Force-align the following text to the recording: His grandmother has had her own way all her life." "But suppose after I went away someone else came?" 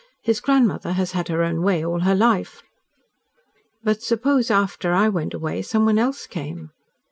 His 0.23 0.39
grandmother 0.39 0.93
has 0.93 1.11
had 1.11 1.27
her 1.27 1.43
own 1.43 1.61
way 1.61 1.85
all 1.85 1.99
her 1.99 2.15
life." 2.15 2.63
"But 3.83 4.01
suppose 4.01 4.49
after 4.49 4.93
I 4.93 5.07
went 5.09 5.35
away 5.35 5.61
someone 5.61 5.99
else 5.99 6.25
came?" 6.25 6.71